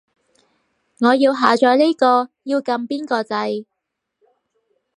[0.99, 3.65] 我要下載呢個，要撳邊個掣